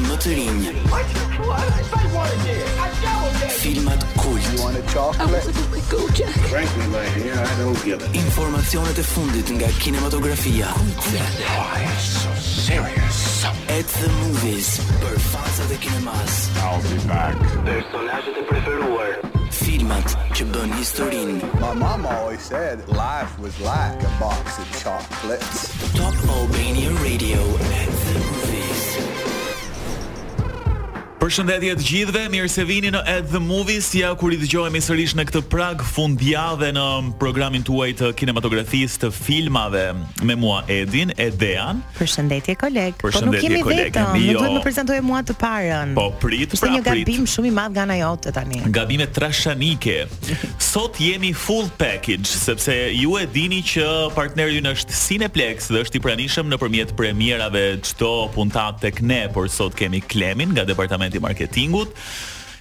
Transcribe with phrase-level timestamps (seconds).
[0.00, 0.70] filmat ligne.
[3.60, 4.46] Filmat kult.
[8.12, 10.66] Informasjonet er funnet nga kinematografia.
[13.78, 16.32] At the Movies për fansat e kinemas.
[17.64, 19.12] Personazhet e preferuar.
[19.64, 21.48] Filmat që bën historinë.
[21.62, 25.60] My mama always said life was like a box of chocolates.
[25.94, 26.59] Top Obi
[31.30, 35.12] Përshëndetje të gjithëve, mirë se vini në At The Movies, ja kur i dëgjohemi sërish
[35.14, 36.86] në këtë prag fundjavë në
[37.22, 39.82] programin tuaj të kinematografisë të filmave
[40.26, 41.84] me mua Edin Edean.
[42.00, 42.96] Përshëndetje koleg.
[42.98, 44.40] po nuk kemi vetëm, jo.
[44.40, 45.92] do të më prezantoje mua të parën.
[45.94, 46.80] Po prit, Ishte pra prit.
[46.80, 48.64] një gabim shumë i madh nga ana jote tani.
[48.80, 49.96] Gabime trashanike.
[50.70, 53.86] Sot jemi full package sepse ju e dini që
[54.18, 59.46] partneri ynë është Cineplex dhe është i pranishëm nëpërmjet premierave çdo puntat tek ne, por
[59.50, 61.92] sot kemi Klemin nga departamenti marketingut.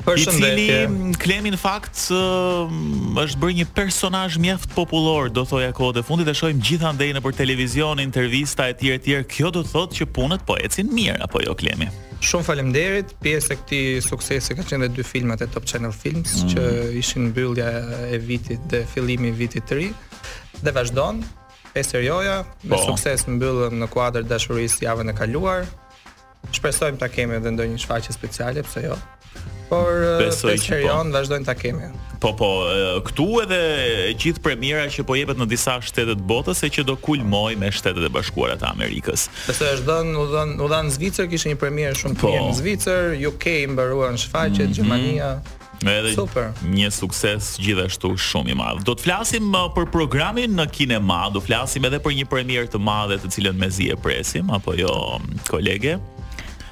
[0.08, 5.74] I cili mm, Klemi në fakt mm, është bërë një personazh mjaft popullor, do thoja
[5.76, 9.10] kohë të fundit e shohim gjithandej nëpër televizion, intervista e etj.
[9.30, 11.90] Kjo do të thotë që punët po ecin mirë apo jo Klemi?
[12.24, 13.12] Shumë faleminderit.
[13.24, 16.56] Pjesë e këtij suksesi ka qenë dhe dy filmat e Top Channel Films mm.
[16.56, 16.64] që
[17.00, 17.68] ishin mbyllja
[18.16, 19.90] e vitit dhe fillimi i vitit të ri
[20.64, 21.20] dhe vazhdon.
[21.74, 22.82] Pesër serioja me po.
[22.88, 25.68] sukses mbyllëm në kuadrë dashurisë javën e kaluar,
[26.56, 28.98] shpresojmë ta kemi edhe ndonjë shfaqje speciale, pse jo.
[29.70, 30.94] Por besoj që po.
[31.14, 31.90] vazhdojmë ta kemi.
[32.24, 32.48] Po po,
[33.06, 36.88] këtu edhe e gjithë premiera që po jepet në disa shtete të botës e që
[36.90, 39.28] do kulmoj me Shtetet e Bashkuara të Amerikës.
[39.46, 42.34] Pse është dhën, u dhan, u dhan në Zvicër kishte një premierë shumë po.
[42.50, 44.76] në Zvicër, UK mbaruan shfaqjet, mm -hmm.
[44.76, 45.32] Gjermania.
[45.80, 46.50] Edhe Super.
[46.76, 48.84] një sukses gjithashtu shumë i madh.
[48.84, 52.80] Do të flasim uh, për programin në kinema, do flasim edhe për një premierë të
[52.80, 54.90] madhe të cilën mezi e presim apo jo,
[55.24, 55.96] um, kolege?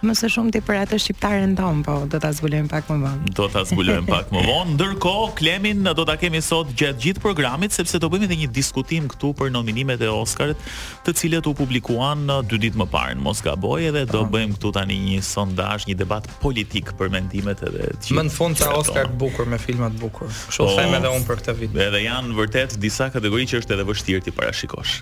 [0.06, 3.32] më së shumti për atë shqiptarën tonë, po do ta zbulojmë pak më vonë.
[3.38, 4.76] Do ta zbulojmë pak më vonë.
[4.78, 9.08] Ndërkohë, Klemin do ta kemi sot gjatë gjithë programit sepse do bëjmë edhe një diskutim
[9.12, 10.60] këtu për nominimet e Oscarit,
[11.06, 14.34] të cilët u publikuan në dy ditë më parë Mos gaboj edhe do po.
[14.36, 18.60] bëjmë këtu tani një sondazh, një debat politik për mendimet edhe të Më në fund
[18.62, 20.30] ka Oscar të bukur me filma të bukur.
[20.50, 20.76] Kështu oh.
[20.78, 21.76] them edhe unë për këtë vit.
[21.88, 24.96] Edhe janë vërtet disa kategori që është edhe vështirë ti parashikosh.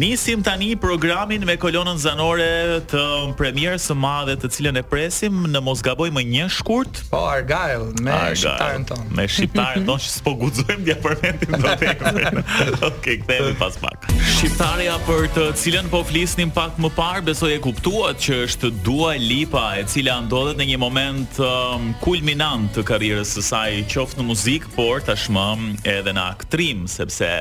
[0.00, 2.50] Nisim tani programin me kolonën zanore
[2.92, 3.02] të
[3.38, 7.00] premierës së madhe të cilën e presim në Mosgaboj më një shkurt.
[7.10, 9.00] Po Argyle me shqiptarën ton.
[9.18, 12.20] Me shqiptarën ton që s'po guxojm dia për vendin do të ikim.
[12.90, 14.06] Okej, kthehemi pas pak.
[14.36, 19.16] Shqiptarja për të cilën po flisnim pak më parë, besoj e kuptuat që është Dua
[19.18, 24.28] Lipa, e cila ndodhet në një moment um, kulminant të karrierës së saj, qoftë në
[24.30, 25.48] muzikë, por tashmë
[25.96, 27.32] edhe në aktrim, sepse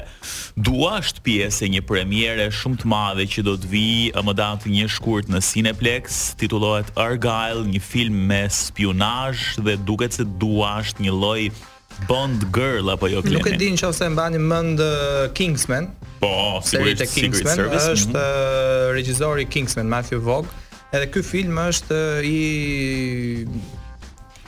[0.61, 4.73] Dua është pjesë e një premiere shumë të madhe që do të vijë më datë
[4.73, 10.95] një shkurt në Cineplex, titullo quhet Argyle, një film me spionazh dhe duket se duash
[11.03, 11.43] një lloj
[12.07, 13.37] Bond Girl apo jo kjo.
[13.39, 14.79] Nuk e din nëse e mbani mend
[15.37, 15.89] Kingsman.
[16.21, 18.95] Po, sigurisht Kingsman Service, është mhm.
[18.95, 20.47] regjizori Kingsman Matthew Vaughn.
[20.95, 22.39] Edhe ky film është i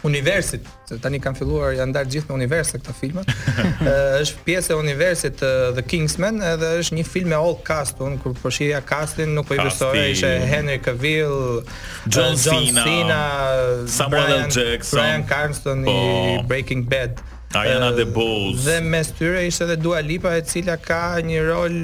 [0.03, 3.23] universit, se tani kanë filluar janë ndarë gjithë me universin këto filma.
[3.27, 7.99] Ëh është pjesë e universit uh, The Kingsman, edhe është një film me all cast,
[8.03, 11.61] un kur po shihja castin nuk po i vështore, ishte Henry Cavill,
[12.07, 14.47] John Cena, Samuel L.
[14.51, 16.39] Jackson, Brian Cranston i po.
[16.51, 17.23] Breaking Bad,
[17.55, 18.65] Ariana uh, DeBose.
[18.67, 21.79] Dhe mes tyre ishte edhe Dua Lipa e cila ka një rol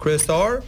[0.00, 0.62] kryesor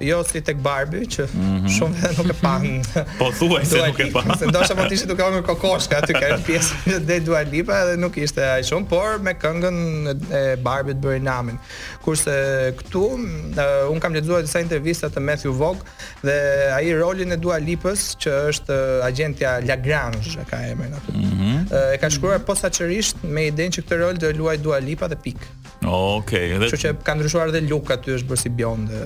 [0.00, 1.68] jo si tek Barbie që mhm.
[1.72, 2.54] shumë vetë nuk e pa.
[3.20, 4.22] Po thuaj se nuk e pa.
[4.36, 7.40] Se ndoshta mund po të ishte duke qenë kokoshka aty ka një pjesë që dua
[7.48, 9.78] lipa edhe nuk ishte aq shumë, por me këngën
[10.10, 11.56] e Barbie të bëri namin.
[12.04, 12.36] Kurse
[12.78, 15.82] këtu eh, un kam lexuar disa intervista të Matthew Vogue
[16.26, 16.36] dhe
[16.76, 21.16] ai rolin e dua lipës që është eh, agentja Lagrange ka emrin aty.
[21.16, 21.56] Mhm.
[21.72, 25.16] Eh, e ka shkruar posaçërisht me idenë që këtë rol do luaj dua lipa dhe
[25.16, 25.40] pik.
[25.86, 26.68] Okej, okay, edhe...
[26.72, 29.02] që që ka ndryshuar edhe look aty është bërë si bjonde.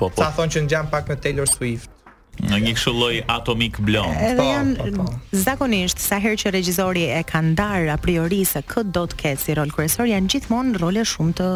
[0.00, 1.90] Po, po thonë që ngjan pak me Taylor Swift.
[2.34, 4.10] Në një kështu lloj atomik blond.
[4.18, 5.36] Edhe po, janë po, po.
[5.44, 9.38] zakonisht sa herë që regjizori e ka ndar a priori se kë do të ketë
[9.44, 11.46] si rol kryesor, janë gjithmonë role shumë të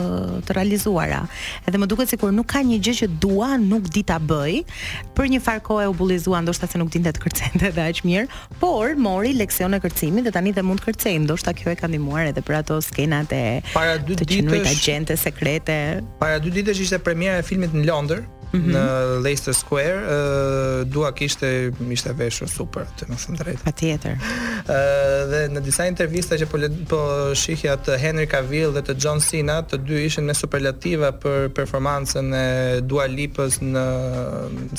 [0.46, 1.25] të realizuara.
[1.66, 4.60] Edhe më duket sikur nuk ka një gjë që dua, nuk di ta bëj.
[5.19, 8.30] Për një farko kohë u bullizua, ndoshta se nuk dinte të kërcente dhe aq mirë,
[8.62, 12.30] por mori leksione kërcimi dhe tani dhe mund të kërcejë, ndoshta kjo e ka ndihmuar
[12.30, 13.44] edhe për ato skenat e
[13.75, 14.14] para dy
[14.70, 15.80] agjente sekrete.
[16.22, 18.75] Para dy ditësh ishte premiera e filmit në Londër, -hmm.
[18.75, 21.49] në Leicester Square, uh, dua kishte
[21.95, 23.62] ishte veshur super aty, më thënë drejt.
[23.67, 24.17] Patjetër.
[24.19, 26.61] Ë uh, dhe në disa intervista që po
[26.91, 27.00] po
[27.39, 32.29] shihja të Henry Cavill dhe të John Cena, të dy ishin me superlativa për performancën
[32.39, 32.47] e
[32.85, 33.85] Dua Lipës në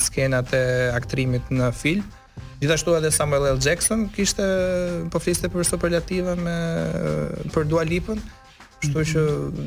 [0.00, 0.64] skenat e
[0.94, 2.08] aktrimit në film.
[2.60, 3.60] Gjithashtu edhe Samuel L.
[3.62, 4.44] Jackson kishte
[5.12, 6.58] po fliste për superlativa me
[7.54, 8.20] për Dua Lipën.
[8.80, 9.22] Kështu që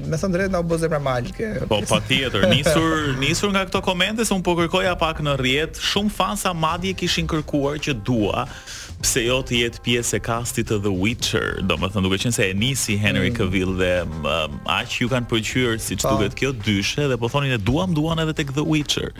[0.09, 1.49] me thënë drejt na u bë zemra malke.
[1.69, 5.81] Po patjetër, po, nisur nisur nga këto komente se un po kërkoja pak në rrjet,
[5.91, 8.47] shumë fansa madje kishin kërkuar që dua
[9.03, 11.59] pse jo të jetë pjesë e kastit të The Witcher.
[11.69, 13.35] Domethënë duke qenë se e nisi Henry mm.
[13.37, 17.59] Cavill dhe um, aq ju kanë pëlqyer siç duket kjo dyshe dhe po thonin e
[17.61, 19.11] duam duan edhe tek The Witcher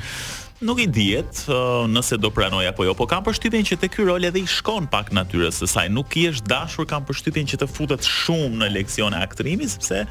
[0.62, 4.06] nuk i dihet uh, nëse do pranoj apo jo, po kam përshtypjen që te ky
[4.06, 5.88] rol edhe i shkon pak natyrës së saj.
[5.96, 10.04] Nuk i është dashur, kam përshtypjen që të futet shumë në leksione aktrimi sepse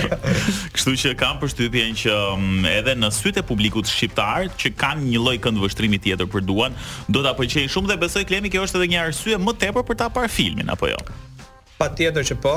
[0.74, 5.36] kështu që kam përshtypjen që um, edhe në sytë publikut shqiptar që kanë një lloj
[5.46, 6.76] këndvështrimi tjetër për duan
[7.08, 9.96] do ta pëlqejnë shumë dhe besoj klemi kjo është edhe një arsye më tepër për
[10.04, 10.98] ta parë filmin apo jo?
[11.78, 12.52] Pa tjetër që po,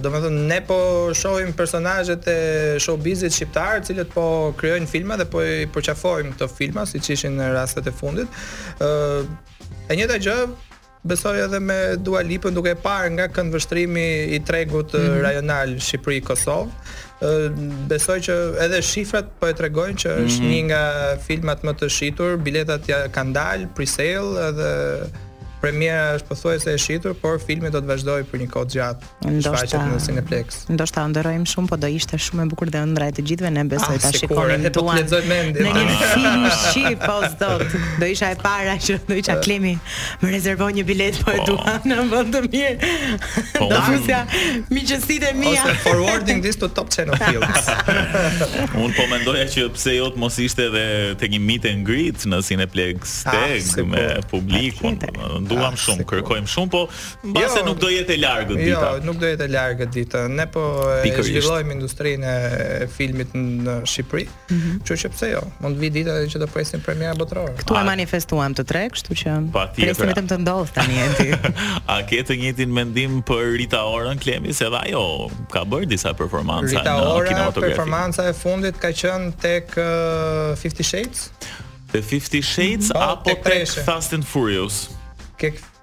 [0.00, 0.76] do me thënë ne po
[1.18, 2.34] shohim personazhet e
[2.80, 4.24] showbizit shqiptarë cilët po
[4.60, 8.28] kryojnë filma dhe po i përqafojmë të filma si që ishin në rastet e fundit.
[8.80, 10.38] E njëta gjë,
[11.06, 14.06] besoj edhe me Dua Lipën duke parë nga këndvështrimi
[14.38, 15.18] i tregut mm -hmm.
[15.26, 16.70] rajonal Shqipëri-Kosovë,
[17.92, 18.34] besoj që
[18.64, 20.56] edhe shifrat po e tregojnë që është mm -hmm.
[20.56, 20.82] një nga
[21.28, 24.70] filmat më të shitur, biletat ja kanë dalë, pre-sale, edhe...
[25.60, 29.10] Premiera është pothuajse e shitur, por filmi do të vazhdojë për një kohë gjatë.
[29.38, 30.56] Ndoshta në Cineplex.
[30.70, 33.62] Ndoshta nderojm shumë, por do ishte shumë e bukur dhe ëndra e të gjithëve ne
[33.70, 35.64] besoj ah, ta shikonin do po të mendin.
[35.64, 37.64] Në një film shqip, po s'dot,
[37.96, 39.72] Do isha e para që do isha Klemi,
[40.20, 41.54] më rezervoj një bilet, po e po.
[41.56, 42.92] dua në vend të mirë.
[43.56, 43.80] Do po.
[43.88, 44.20] fusja
[44.76, 45.64] miqësitë mia.
[45.64, 47.72] Ose forwarding this to top 10 films.
[48.82, 50.86] Unë po mendoja që pse jot mos ishte edhe
[51.20, 54.98] tek një mitë ngrit në Cineplex ah, tek me publikun
[55.46, 56.80] duam ah, shumë, kërkojmë shumë, po
[57.30, 58.82] mbase jo, nuk do jetë e largë jo, dita.
[58.82, 60.24] Jo, nuk do jetë e largë dita.
[60.30, 60.64] Ne po
[61.00, 64.26] e zhvillojmë industrinë e filmit në Shqipëri.
[64.26, 64.84] mm -hmm.
[64.96, 65.42] që pse jo?
[65.60, 67.54] Mund vi dita që do presim premierë botërore.
[67.62, 69.30] Ktu e manifestuam të tre, kështu që
[69.76, 71.28] presim vetëm të ndodh tani enti.
[71.92, 74.90] A ke të njëjtin mendim për Rita Ora në Klemi se vaj
[75.52, 77.70] ka bërë disa performanca Rita në Ora, kinematografi.
[77.74, 79.66] Performanca e fundit ka qenë tek
[80.52, 81.30] uh, 50 Shades.
[81.92, 83.12] The 50 Shades mm -hmm.
[83.12, 84.95] apo po, tek Fast and Furious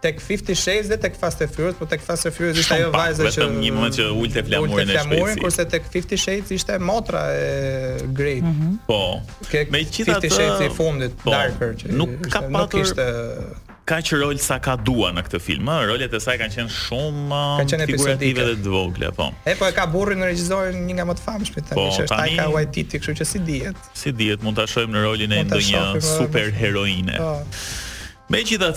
[0.01, 2.89] tek 50 shades dhe tek Fast and Furious, po tek Fast and Furious ishte ajo
[2.93, 5.03] vajza që vetëm një moment që ulte flamurin e shpejtë.
[5.03, 8.39] Ulte flamurin kurse tek 50 shades ishte motra e Grey.
[8.41, 8.85] Mm -hmm.
[8.87, 9.21] Po.
[9.75, 13.05] Me 50 shades i fundit po, Darker që nuk ka ishte, patur nuk ishte
[13.85, 15.65] ka që rol sa ka dua në këtë film.
[15.67, 17.39] Ëh, rolet e saj kanë qenë shumë
[17.71, 19.27] qenë figurative dhe të vogla, po.
[19.45, 22.01] E po e ka burrin në regjisorin një nga më të famshmit këtu, po, që
[22.03, 23.77] është tani, Taika Waititi, kështu që si dihet.
[23.93, 25.83] Si dihet, mund ta shohim në rolin e ndonjë
[26.17, 27.15] superheroine.
[27.17, 27.41] Po.
[28.33, 28.67] Me që të,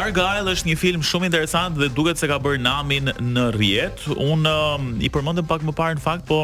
[0.00, 4.14] Argyle është një film shumë interesant dhe duket se ka bërë namin në rjetë.
[4.16, 6.38] Unë uh, um, i përmëndëm pak më parë në fakt, po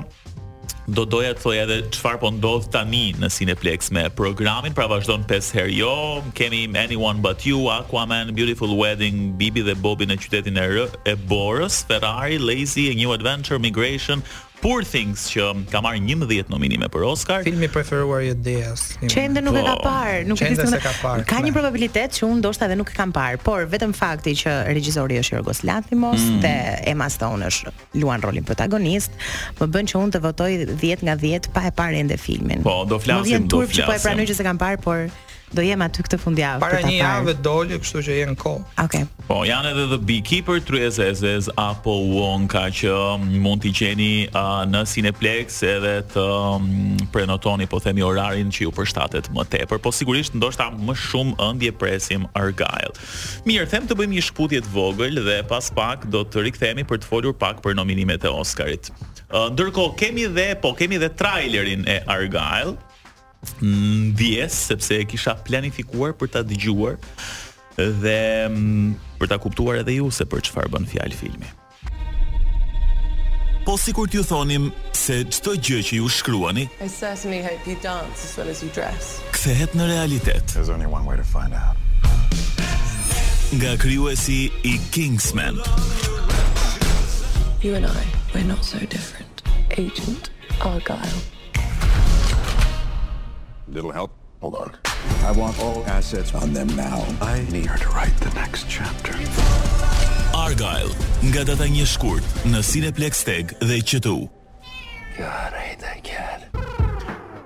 [0.92, 5.24] do doja të thoi edhe qëfar po ndodhë tani në Cineplex me programin, pra vazhdojnë
[5.30, 5.94] pes her jo,
[6.36, 11.16] kemi Anyone But You, Aquaman, Beautiful Wedding, Bibi dhe Bobi në qytetin e rë, e
[11.30, 14.20] Boris, Ferrari, Lazy, A New Adventure, Migration,
[14.64, 17.42] Poor Things që ka marrë 11 nominime për Oscar.
[17.44, 18.96] Filmi preferuar i Deas.
[19.14, 19.74] ende nuk e po.
[19.74, 21.26] ka parë, nuk e di se ka parë.
[21.28, 21.58] Ka një po.
[21.58, 25.36] probabilitet që unë ndoshta edhe nuk e kam parë, por vetëm fakti që regjizori është
[25.36, 26.40] Yorgos Lanthimos mm.
[26.46, 26.54] dhe
[26.94, 29.12] Emma Stone është luan rolin protagonist,
[29.60, 32.64] më bën që unë të votoj 10 nga 10 pa e parë ende filmin.
[32.64, 33.84] Po, do flasim, do flasim.
[33.84, 35.04] Po e pranoj që s'e kam parë, por
[35.54, 36.60] do jem aty këtë fundjavë.
[36.62, 38.62] Para një javë doli, kështu që jeni kohë.
[38.84, 39.02] Okej.
[39.06, 39.26] Okay.
[39.28, 44.82] Po, janë edhe The Beekeeper, Tryezezez, apo Wonka që mm, mund t'i gjeni uh, në
[44.90, 46.66] Cineplex edhe të um,
[47.14, 51.72] prenotoni, po themi orarin që ju përshtatet më tepër, po sigurisht ndoshta më shumë ëndje
[51.80, 52.90] presim Argyle.
[53.48, 57.02] Mirë, them të bëjmë një shkputje të vogël dhe pas pak do të rikthehemi për
[57.04, 58.90] të folur pak për nominimet e Oscarit.
[59.34, 62.76] Uh, ndërkohë kemi dhe po kemi dhe trailerin e Argyle,
[63.60, 66.96] ndjes sepse e kisha planifikuar për ta dëgjuar
[68.02, 68.18] dhe
[68.50, 71.50] mm, për ta kuptuar edhe ju se për çfarë bën fjalë filmi.
[73.64, 76.66] Po sikur t'ju thonim se çdo gjë që ju shkruani,
[79.38, 80.52] kthehet në realitet.
[83.54, 85.58] Nga krijuesi i Kingsman.
[87.64, 89.40] You and I, we're not so different.
[89.80, 90.28] Agent
[90.60, 91.24] Argyle
[93.68, 94.72] little help hold on
[95.24, 99.12] i want all assets on them now i need her to write the next chapter
[100.36, 100.92] argyle
[101.30, 104.16] nga data një shkurt në cineplex tag dhe qtu
[105.18, 106.33] god i hate that cat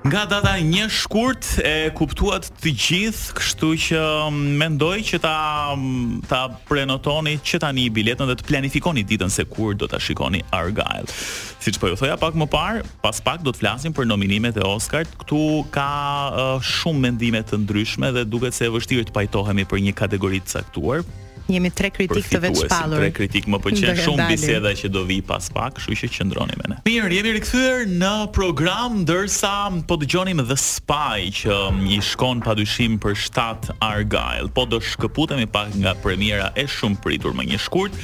[0.08, 3.98] Nga data një shkurt e kuptuat të gjithë, kështu që
[4.32, 5.32] mm, mendoj që ta
[5.76, 6.38] mm, ta
[6.70, 11.12] prenotoni që tani biletën dhe të planifikoni ditën se kur do ta shikoni Argyle.
[11.60, 14.64] Siç po ju thoja pak më parë, pas pak do të flasim për nominimet e
[14.64, 15.04] Oscar.
[15.26, 15.44] Ktu
[15.76, 19.96] ka uh, shumë mendime të ndryshme dhe duket se e vështirë të pajtohemi për një
[20.06, 21.04] kategori të caktuar,
[21.52, 23.00] jemi tre kritik të veçpallur.
[23.00, 26.70] Tre kritik më pëlqen shumë biseda që do vi pas pak, kështu që qëndroni me
[26.74, 26.78] ne.
[26.88, 29.54] Mirë, jemi rikthyer në program ndërsa
[29.88, 34.50] po dëgjonim The Spy që um, i shkon padyshim për 7 Argyle.
[34.54, 37.96] Po do shkëputemi pak nga premiera e shumë pritur më një shkurt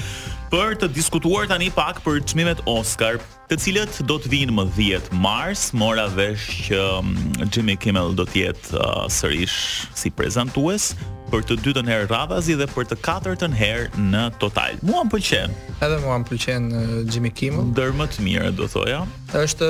[0.55, 3.17] për të diskutuar tani pak për çmimet Oscar,
[3.51, 7.11] të cilët do të vinë më 10 mars, mora vesh që um,
[7.51, 9.57] Jimmy Kimmel do të jetë uh, sërish
[9.99, 10.93] si prezantues,
[11.35, 14.77] për të dytën herë radhazi dhe për të katërtën herë në total.
[14.87, 15.55] Mua më pëlqen.
[15.83, 16.69] Edhe mua më pëlqen
[17.11, 17.67] Jimmy Kimmel.
[17.73, 19.01] Ndër më të mirë do thoja.
[19.35, 19.67] Është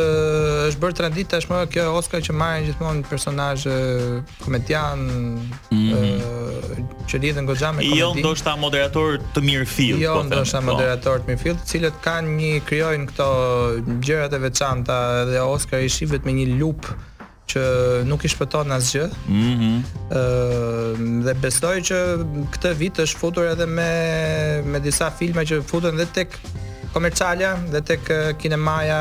[0.67, 3.79] është bërë trendit tashmë kjo Oscar që marrin gjithmonë personazhe
[4.45, 7.09] komedian mm -hmm.
[7.09, 8.01] që lidhen goxha me jo, komedi.
[8.01, 9.99] Jo ndoshta moderator të mirë fill.
[10.05, 10.67] Jo po ndoshta po.
[10.67, 13.27] moderator të mirë fill, të cilët kanë një krijojnë këto
[14.07, 14.99] gjërat e veçanta
[15.33, 16.85] dhe Oscar i shihet me një lup
[17.51, 17.63] që
[18.09, 19.05] nuk i shpëton asgjë.
[19.07, 19.33] Ëh.
[19.33, 19.81] Mm
[20.95, 21.99] Ëm dhe besoj që
[22.55, 23.91] këtë vit është futur edhe me
[24.73, 26.39] me disa filma që futen edhe tek
[26.95, 28.09] komercialja dhe tek
[28.41, 29.01] kinemaja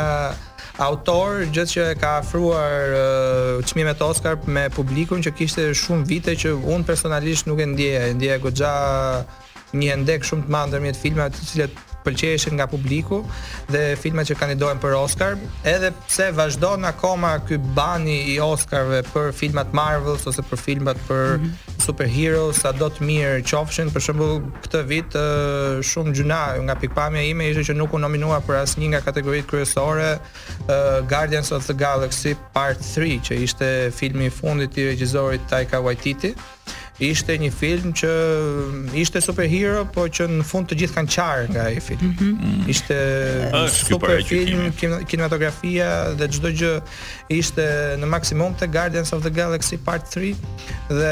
[0.82, 6.08] autor gjithë që e ka afruar uh, qmime të Oscar me publikun që kishte shumë
[6.10, 8.74] vite që unë personalisht nuk e ndjeja, ndjeja gëgja
[9.78, 13.22] një ndek shumë të mandër mjetë filmat të cilët pëlqeshin nga publiku
[13.74, 15.38] dhe filmat që kandidohen për Oscar,
[15.74, 21.38] edhe pse vazhdon akoma ky bani i Oscarve për filmat Marvel ose për filmat për
[21.40, 26.78] mhm superhero sa do të mirë qofshin për shembull këtë vit uh, shumë gjuna nga
[26.82, 30.78] pikpamja ime ishte që nuk u nominua për asnjë nga kategoritë kryesore uh,
[31.12, 36.34] Guardians of the Galaxy Part 3 që ishte filmi i fundit i regjisorit Taika Waititi
[37.04, 38.10] ishte një film që
[39.02, 42.06] ishte superhero, po që në fund të gjithë kanë qarë nga ai film.
[42.12, 42.28] Mhm.
[42.30, 42.70] Mm -hmm.
[42.72, 42.98] Ishte
[43.50, 44.62] Êh, super film,
[45.10, 46.72] kinematografia dhe çdo gjë
[47.40, 47.66] ishte
[48.00, 50.36] në maksimum te Guardians of the Galaxy Part 3
[51.00, 51.12] dhe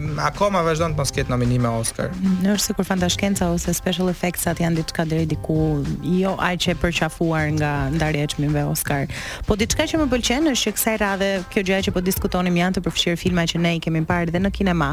[0.00, 2.10] uh, akoma vazhdon të mos ketë nominime Oscar.
[2.42, 3.08] Nëse kur fanta
[3.50, 8.24] ose special effects at janë diçka deri diku jo ai që e përqafuar nga ndarja
[8.26, 9.06] e çmimeve Oscar.
[9.46, 12.78] Po diçka që më pëlqen është që kësaj radhe kjo gjë që po diskutonim janë
[12.78, 14.90] të përfshir filma që ne i kemi parë dhe në kinema,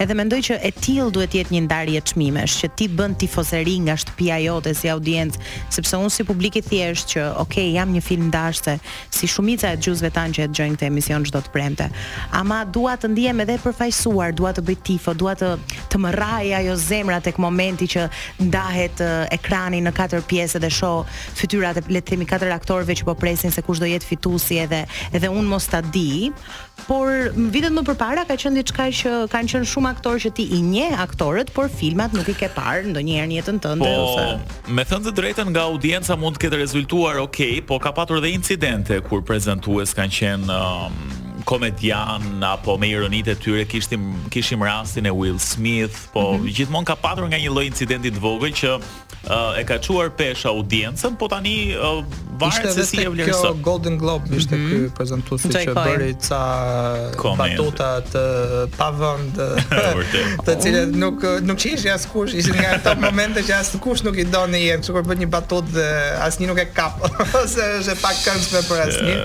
[0.00, 3.76] edhe mendoj që e till duhet të jetë një ndarje çmimesh që ti bën tifozëri
[3.86, 5.40] nga shtëpia jote si audiencë,
[5.74, 8.76] sepse unë si publik i thjesht që ok jam një film dashse
[9.14, 11.86] si shumica e xhuzve që e dëgjojnë këtë emision çdo të premte.
[12.34, 15.52] Ama dua të ndihem edhe përfaqësuar dua të bëj tifo, dua të
[15.90, 18.04] të më rraj ajo zemra tek momenti që
[18.46, 21.06] ndahet uh, ekrani në katër pjesë dhe shoh
[21.40, 24.60] fytyrat e le të themi katër aktorëve që po presin se kush do jetë fituesi
[24.62, 24.84] edhe
[25.14, 26.30] edhe un mos ta di,
[26.86, 27.10] por
[27.50, 30.90] vitet më parë ka qenë diçka që kanë qenë shumë aktorë që ti i nje
[31.06, 34.70] aktorët, por filmat nuk i ke parë ndonjëherë në jetën tënde po, ose.
[34.72, 38.32] Me thënë të drejtën nga audienca mund të ketë rezultuar okay, po ka patur dhe
[38.36, 41.00] incidente kur prezantues kanë qenë um,
[41.46, 46.54] komedian apo me ironitë e tyre kishim kishim rastin e Will Smith, po mm -hmm.
[46.56, 50.42] gjithmonë ka patur nga një lloj incidenti të vogël që uh, e ka çuar pesh
[50.50, 52.02] audiencën, po tani uh,
[52.40, 53.52] varet se si e vlerëson.
[53.62, 54.70] Kjo Golden Globe ishte mm -hmm.
[54.90, 56.40] ky prezantuesi që bëri ca
[57.38, 58.22] batuta të
[58.78, 59.34] pavend
[60.46, 64.48] të cilët nuk nuk qish askush, ishin nga ato momente që askush nuk i don
[64.52, 65.88] në jetë, sikur bën një batutë dhe
[66.26, 66.94] asnjë nuk e kap
[67.44, 69.16] ose është e pakëndshme për asnjë.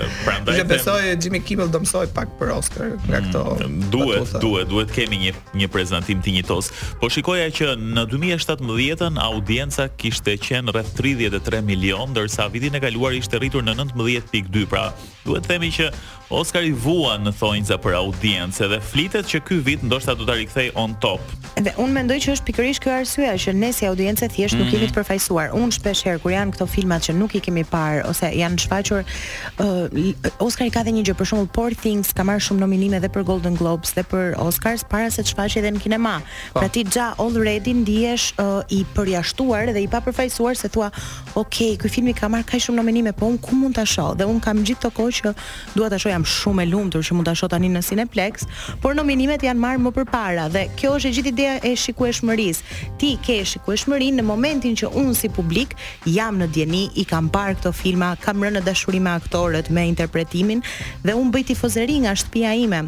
[0.58, 3.42] Ju besoj Jimmy Kimmel do mësoj pak për Oscar nga këto.
[3.64, 6.68] Mm, duhet, duhet, duhet kemi një një prezantim të njëtos.
[7.00, 13.16] Po shikoja që në 2017-ën audienca kishte qenë rreth 33 milion, ndërsa vitin e kaluar
[13.16, 14.90] ishte rritur në 19.2, pra
[15.26, 15.90] duhet themi që
[16.32, 20.32] Oscar i vuan në thonjza për audiencë dhe flitet që ky vit ndoshta do ta
[20.38, 21.20] rikthej on top.
[21.60, 24.68] Dhe un mendoj që është pikërisht ky arsyeja që ne si audiencë thjesht nuk mm
[24.70, 24.72] -hmm.
[24.76, 24.94] jemi mhm.
[24.94, 25.48] të përfaqësuar.
[25.60, 29.00] Un shpesh herë kur janë këto filmat që nuk i kemi parë ose janë shfaqur
[29.04, 32.96] uh, Oscar i ka dhënë një gjë për shembull Poor Things ka marrë shumë nominime
[33.00, 36.14] edhe për Golden Globes dhe për Oscars para se të shfaqej edhe në kinema.
[36.54, 36.58] Po.
[36.60, 40.88] Pra ti xha already ndihesh uh, i përjashtuar dhe i papërfaqësuar se thua,
[41.34, 44.24] "Ok, ky filmi ka marrë kaq shumë nominime, po un ku mund ta shoh?" Dhe
[44.32, 45.32] un kam gjithë to që
[45.76, 48.46] dua ta shoh jam shumë e lumtur që mund ta shoh tani në Cineplex,
[48.82, 52.76] por nominimet janë marrë më përpara dhe kjo është e gjithë ideja e shikueshmërisë.
[53.00, 55.76] Ti ke shikueshmërinë në momentin që unë si publik
[56.08, 59.86] jam në dieni i kam parë këto filma, kam rënë në dashuri me aktorët, me
[59.92, 60.62] interpretimin
[61.06, 62.86] dhe unë bëj tifozëri nga shtëpia ime.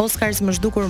[0.00, 0.88] Oscars më zhdukur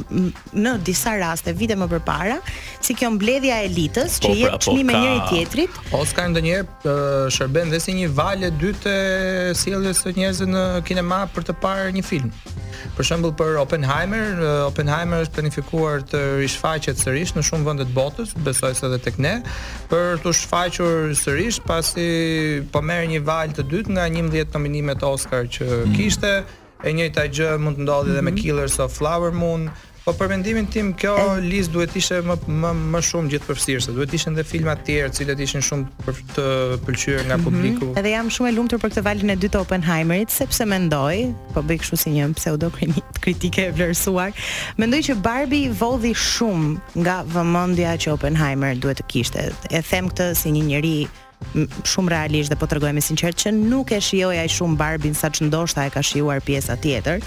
[0.57, 2.39] në disa raste vite më përpara,
[2.85, 5.81] si kjo mbledhja e elitës që po, pra, jep po, çmim me njëri tjetrit.
[5.99, 6.95] Oscar ndonjëherë
[7.37, 11.93] shërben dhe si një valë dytë e sjelljes së njerëzve në kinema për të parë
[11.99, 12.33] një film.
[12.97, 18.33] Për shembull për Oppenheimer, Oppenheimer është planifikuar të rishfaqet sërish në shumë vende të botës,
[18.47, 19.37] besoj se edhe tek ne,
[19.93, 22.09] për të shfaqur sërish pasi
[22.75, 25.95] po merr një valë të dytë nga 11 nominimet Oscar që mm.
[25.99, 26.35] kishte,
[26.85, 28.31] e njëjta gjë mund të ndodhi edhe mm -hmm.
[28.31, 28.43] me mhm.
[28.43, 29.69] Killers of Flower Moon.
[30.05, 33.95] Po për mendimin tim kjo listë duhet ishte më më më shumë gjithë përfshirëse.
[33.97, 36.45] Duhet ishin edhe filma të tjerë, të cilët ishin shumë për të
[36.85, 37.45] pëlqyer nga mhm.
[37.47, 37.85] publiku.
[37.87, 38.01] Mm -hmm.
[38.03, 41.17] Edhe jam shumë e lumtur për këtë valin e dytë Oppenheimerit, sepse mendoj,
[41.55, 42.69] po bëj kështu si një pseudo
[43.25, 44.31] kritike e vlerësuar,
[44.77, 49.49] mendoj që Barbie vodhi shumë nga vëmendja që Oppenheimer duhet të kishte.
[49.73, 51.09] E them këtë si një njerëz
[51.89, 55.31] shumë realisht dhe po të rëgojme sinqert që nuk e shioj aj shumë Barbin sa
[55.33, 57.23] që ndoshta e ka shiuar pjesa tjetër.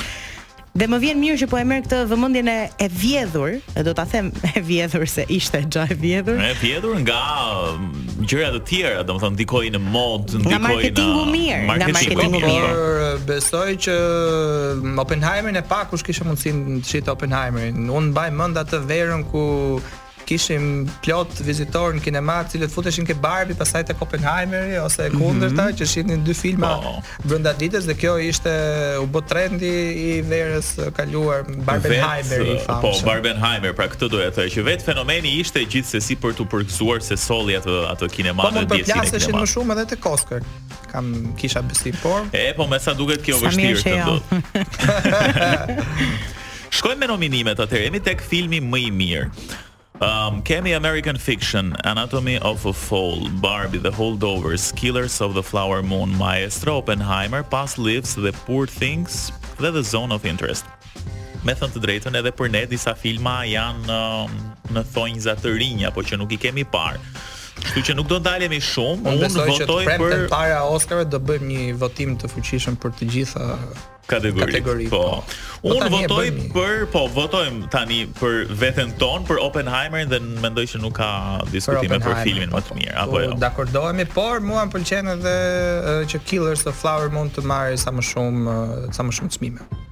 [0.77, 2.53] Dhe më vjen mirë që po e mërë këtë vëmëndjene
[2.85, 6.37] e vjedhur, e do të them e vjedhur se ishte gja e vjedhur.
[6.37, 7.15] E vjedhur nga
[7.71, 11.89] mm, gjërat e tjera, do të thonë ndikoi në mod, ndikoi në marketingu mirë, nga
[11.97, 12.67] marketingu mirë.
[12.67, 13.97] Por besoj që
[14.83, 17.87] mm, Oppenheimerin e pak kush kishte mundësinë të shitë Oppenheimerin.
[17.89, 19.47] Unë mbaj mend atë verën ku
[20.27, 20.65] kishim
[21.03, 25.53] plot vizitor në kinema, të cilët futeshin ke Barbie, pastaj te Oppenheimeri ose e kundërta
[25.53, 25.77] mm -hmm.
[25.79, 26.99] që shihnin dy filma oh.
[27.23, 28.53] brenda ditës dhe kjo ishte
[29.03, 29.73] u bot trendi
[30.09, 35.31] i verës kaluar Barbenheimer i Po, Barbenheimer, pra këtë doja të thoj që vetë fenomeni
[35.41, 39.47] ishte gjithsesi për të përqësuar se solli atë atë kinema po, më diësinë e më
[39.53, 40.41] shumë edhe te koskër
[40.91, 41.05] kam
[41.39, 44.19] kisha besim, por E po me sa duket kjo vështirë të
[46.77, 49.27] Shkojmë me nominimet atëherë, jemi tek filmi më i mirë.
[50.01, 55.81] Um, kemi American Fiction, Anatomy of a Fall, Barbie, The Holdovers, Killers of the Flower
[55.81, 60.65] Moon, Maestro, Oppenheimer, Past Lives, The Poor Things, dhe The Zone of Interest.
[61.45, 64.37] Me thënë të drejtën, edhe për ne disa filma janë um,
[64.77, 67.01] në thonjë za të rinjë, apo që nuk i kemi parë.
[67.57, 69.29] Kështu që nuk do ndalemi shumë, unë votoj për...
[69.33, 73.09] Unë besoj që të premë para Oscarve, do bëjmë një votim të fuqishëm për të
[73.15, 73.49] gjitha
[74.07, 74.85] kategori.
[74.89, 75.21] Po.
[75.21, 76.45] po Un tani votoj bëmi.
[76.55, 81.11] për, po, votojm tani për veten ton, për Oppenheimer dhe mendoj që nuk ka
[81.51, 82.67] diskutime për, për filmin po, më po.
[82.71, 83.31] të mirë, apo jo.
[83.43, 85.35] Dakordohemi, por mua m'pëlqen edhe
[86.11, 88.57] që Killers of Flower Moon të marrë sa më shumë,
[88.95, 89.85] sa më shumë çmime.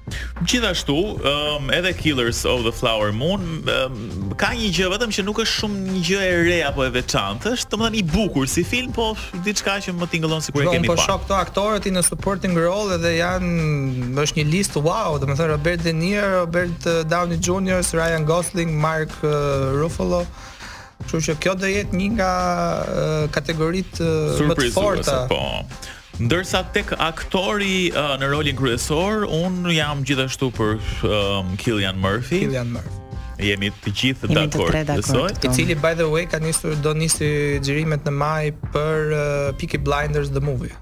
[0.44, 3.96] Gjithashtu, um, edhe Killers of the Flower Moon um,
[4.38, 7.54] ka një gjë vetëm që nuk është shumë një gjë e re apo e veçantë,
[7.56, 9.08] është domethënë i bukur si film, po
[9.46, 11.02] diçka që më tingëllon sikur e kemi po parë.
[11.02, 15.18] Po, po shoh këto aktorët i në supporting role dhe janë është një listë wow,
[15.24, 19.34] domethënë Robert De Niro, Robert uh, Downey Jr., Ryan Gosling, Mark uh,
[19.80, 20.22] Ruffalo.
[21.06, 22.32] Kështu që kjo do jetë një nga
[22.86, 25.24] uh, kategoritë uh, më të forta.
[25.32, 25.42] po.
[26.16, 30.78] Ndërsa tek aktori uh, në rolin kryesor, unë jam gjithashtu për
[31.10, 32.44] um, Killian Murphy.
[32.46, 33.04] Killian Murphy.
[33.50, 35.38] Jemi të gjithë të dakord.
[35.44, 37.28] I cili by the way ka nisur do nisi
[37.60, 39.26] xhirimet në maj për uh,
[39.60, 40.72] Peaky Blinders the movie.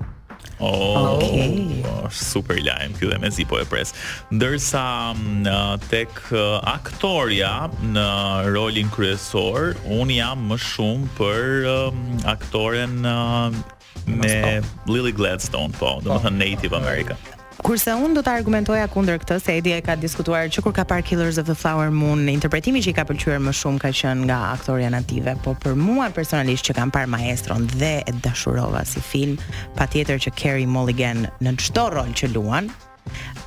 [0.63, 1.83] Oh, okay.
[1.83, 3.91] oh super lajm, ky dhe mezi po e pres.
[4.31, 4.85] Ndërsa
[5.17, 7.51] um, uh, tek uh, aktoria
[7.83, 8.07] në
[8.55, 12.03] rolin kryesor, un jam më shumë për um,
[12.39, 13.65] aktoren uh,
[14.07, 17.19] me Lily Gladstone, po, do të thënë Native American.
[17.65, 20.85] Kurse un do ta argumentoja kundër këtë se Edi e ka diskutuar që kur ka
[20.91, 23.93] parë Killers of the Flower Moon, në interpretimi që i ka pëlqyer më shumë ka
[24.01, 28.85] qenë nga aktorja native, po për mua personalisht që kam parë Maestron dhe e dashurova
[28.89, 29.39] si film,
[29.79, 32.69] patjetër që Carey Mulligan në çdo rol që luan,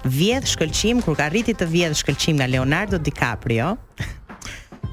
[0.07, 3.75] vjedh shkëlqim kur ka rritit të vjedh shkëlqim nga Leonardo DiCaprio,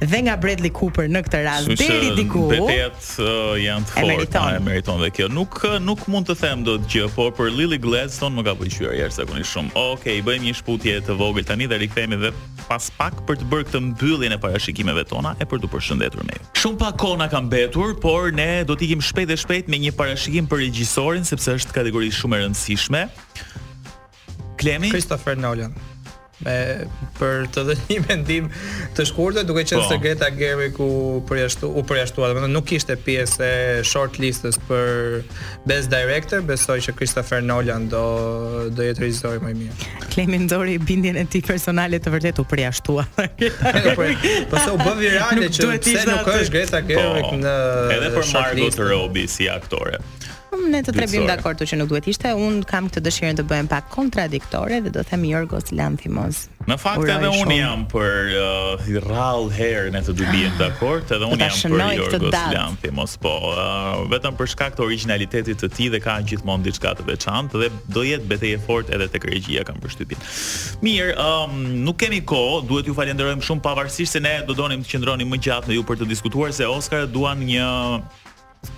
[0.03, 2.45] dhe nga Bradley Cooper në këtë rast deri diku.
[2.51, 5.29] Detet uh, janë të fortë, e meriton dhe kjo.
[5.35, 8.97] Nuk uh, nuk mund të them dot gjë, por për Lily Gladstone më ka pëlqyer
[8.99, 9.73] jashtë zakonisht shumë.
[9.75, 12.33] Okej, okay, bëjmë një shputje të vogël tani dhe rikthehemi dhe
[12.67, 16.39] pas pak për të bërë këtë mbylljen e parashikimeve tona e për të përshëndetur me
[16.39, 16.45] ju.
[16.65, 19.81] Shumë pak kohë na ka mbetur, por ne do të ikim shpejt dhe shpejt me
[19.87, 23.05] një parashikim për regjisorin sepse është kategori shumë e rëndësishme.
[24.61, 25.75] Klemi Christopher Nolan
[26.43, 26.57] me
[27.19, 28.47] për të dhënë një mendim
[28.97, 29.87] të shkurtër, duke qenë po.
[29.91, 30.89] se Greta Gerwig ku
[31.29, 35.21] përjashtu u përjashtua, do të thonë nuk kishte pjesë e shortlistës për
[35.69, 38.05] Best Director, besoj që Christopher Nolan do
[38.75, 39.93] do jetë regjisor më i mirë.
[40.15, 43.07] Klemi ndori bindjen e tij personale të vërtet u përjashtua.
[44.51, 47.57] Po se u bë virale që pse nuk është Greta po, Gerwig në
[47.99, 50.01] edhe për Margot Robbie si aktore
[50.71, 52.31] ne të tre bim dakord që nuk duhet ishte.
[52.37, 56.45] Un kam këtë dëshirën të bëhem pak kontradiktore dhe do të them Jorgos Lanthimos.
[56.65, 61.29] Në fakt edhe un jam për uh, rall herë ne të dy bijem dakord, edhe
[61.29, 66.01] un jam për Jorgos Lanthimos, po uh, vetëm për shkak të originalitetit të tij dhe
[66.07, 70.23] ka gjithmonë diçka të veçantë dhe do jetë betejë fort edhe tek regjia kam përshtypjen.
[70.87, 74.95] Mirë, um, nuk kemi kohë, duhet ju falenderojmë shumë pavarësisht se ne do donim të
[74.95, 77.69] qëndronim më gjatë me ju për të diskutuar se Oscar duan një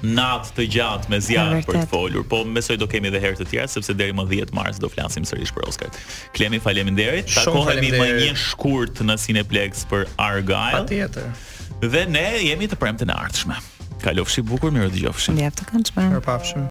[0.03, 3.49] natë të gjatë me zjarr për të folur, po mësoj do kemi edhe herë të
[3.51, 5.92] tjera sepse deri më 10 mars do flasim sërish për Oscar.
[6.37, 7.31] Klemi faleminderit.
[7.37, 10.83] Takohemi më një shkurt në Cineplex për Argyle.
[10.83, 11.46] Patjetër.
[11.85, 13.59] Dhe ne jemi të premte në ardhshme.
[14.05, 15.37] Kalofshi bukur, mirë dëgjofshi.
[15.38, 16.11] Mirë të këndshme.
[16.16, 16.64] Mirë